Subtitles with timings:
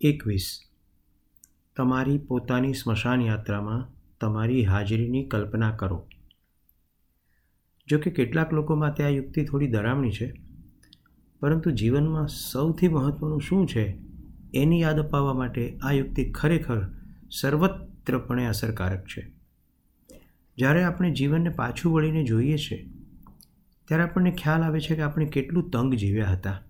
[0.00, 0.60] એકવીસ.
[1.76, 3.86] તમારી પોતાની સ્મશાન યાત્રામાં
[4.20, 6.06] તમારી હાજરીની કલ્પના કરો.
[7.88, 10.34] જો કે કેટલાક લોકો માટે આ યુક્તિ થોડી ડરામણી છે,
[11.40, 13.98] પરંતુ જીવનમાં સૌથી મહત્ત્વનું શું છે
[14.54, 16.88] એની યાદ અપાવવા માટે આ યુક્તિ ખરેખર
[17.30, 19.32] સર્વત્રપણે અસરકારક છે.
[20.56, 22.86] જ્યારે આપણે જીવનને પાછું વળીને જોઈએ છે,
[23.84, 26.62] ત્યારે આપણને ખ્યાલ આવે છે કે આપણે કેટલું તંગ જીવ્યા હતા.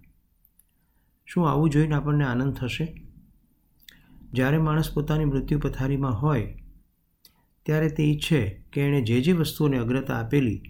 [1.27, 3.06] શું આવું જોઈને આપણને આનંદ થશે?
[4.37, 6.45] જ્યારે માણસ પોતાની મૃત્યુ પથારીમાં હોય,
[7.67, 8.41] ત્યારે તે ઈચ્છે
[8.73, 10.63] કે એણે જે જે વસ્તુઓને અગ્રતા આપેલી,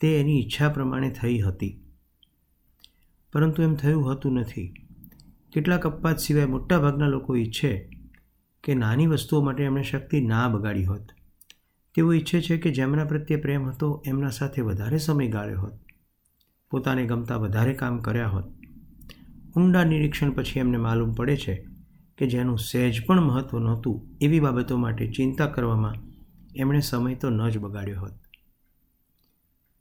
[0.00, 1.80] તે એની ઈચ્છા પ્રમાણે થઈ હતી.
[3.32, 4.66] પરંતુ એમ થયું હતું નથી.
[5.52, 7.72] કેટલાક અપવાદ સિવાય મોટાભાગના લોકો ઈચ્છે
[8.64, 11.06] કે નાની વસ્તુઓ માટે એમણે શક્તિ ના બગાડી હોત.
[11.94, 15.72] તેઓ ઈચ્છે છે કે જેમના પ્રત્યે પ્રેમ હતો, એમના સાથે વધારે સમય ગાળ્યો હોત.
[16.70, 18.44] પોતાને ગમતા વધારે કામ કર્યા હોત.
[19.56, 21.77] ઊંડા નિરીક્ષણ પછી એમને માલુમ પડે છે
[22.18, 25.94] કે જેનું સહેજ પણ મહત્ત્વ નહોતું એવી બાબતો માટે ચિંતા કરવામાં
[26.56, 28.12] એમણે સમય તો ન જ બગાડ્યો હોત.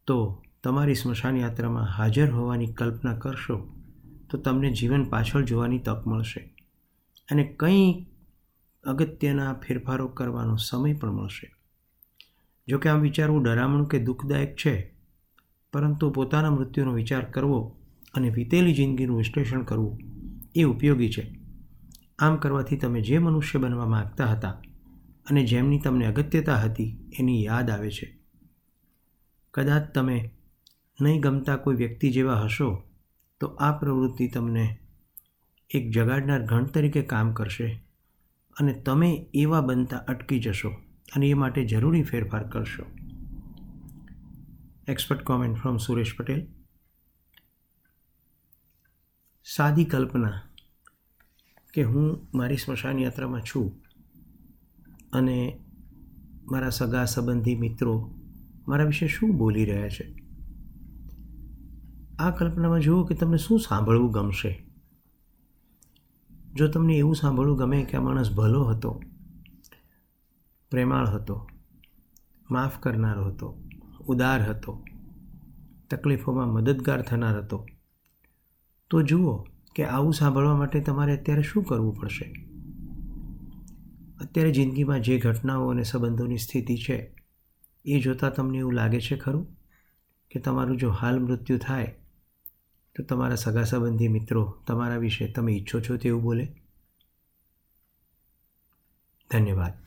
[0.08, 3.68] તો તમારી સ્મશાન યાત્રામાં હાજર હોવાની કલ્પના કરશો
[4.30, 6.40] તો તમને જીવન પાછળ જોવાની તક મળશે
[7.32, 8.08] અને કંઈ
[8.84, 11.52] અગત્યના ફેરફારો કરવાનો સમય પણ મળશે.
[12.68, 14.94] જોકે આમ વિચારવું ડરામણું કે દુઃખદાયક છે,
[15.74, 17.78] પરંતુ પોતાના મૃત્યુનો વિચાર કરવો
[18.14, 20.00] અને વીતેલી જિંદગીનું વિશ્લેષણ કરવું
[20.56, 21.37] એ ઉપયોગી છે.
[22.20, 24.62] આમ કરવાથી તમે જે મનુષ્ય બનવા માગતા હતા
[25.30, 28.20] અને જેમની તમને અગત્યતા હતી, એની યાદ આવે છે.
[29.54, 30.32] કદાચ તમે
[31.02, 32.84] નહીં ગમતા કોઈ વ્યક્તિ જેવા હશો,
[33.40, 34.80] તો આ પ્રવૃત્તિ તમને
[35.70, 37.84] એક જગાડનાર ઘણ તરીકે કામ કરશે
[38.60, 40.70] અને તમે એવા બનતા અટકી જશો
[41.16, 42.84] અને એ માટે જરૂરી ફેરફાર કરશો.
[44.88, 46.48] Expert comment from Suresh Patel
[49.44, 50.47] સાદી કલ્પના
[51.78, 53.82] કે હું મારી સ્મશાન યાત્રામાં છું
[55.14, 55.60] અને
[56.52, 58.16] મારા સગા સંબંધી મિત્રો
[58.68, 60.16] મારા વિશે શું બોલી રહ્યા છે?
[62.20, 64.66] આ કલ્પનામાં જુઓ કે તમને શું સાંભળવું ગમશે.
[66.54, 69.02] જો તમને એવું સાંભળવું ગમે કે આ માણસ ભલો હતો,
[70.72, 71.50] પ્રેમાળ હતો,
[72.52, 73.64] માફ કરનારો હતો,
[74.08, 74.86] ઉદાર હતો,
[75.90, 77.66] તકલીફોમાં મદદગાર થનાર હતો,
[78.90, 79.46] તો જુઓ
[79.78, 82.48] કે આવું સાંભળવા માટે તમારે અત્યારે શું કરવું પડશે?
[84.22, 87.16] અત્યારે જિંદગીમાં જે ઘટનાઓ અને સંબંધોની સ્થિતિ છે,
[87.86, 89.58] એ જોતાં તમને એવું લાગે છે ખરું?
[90.32, 91.96] કે તમારું જો હાલ મૃત્યુ થાય,
[92.96, 96.46] તો તમારા સગા સંબંધી મિત્રો તમારા વિશે તમે ઈચ્છો છો તેવું બોલે?
[99.32, 99.87] ધન્યવાદ.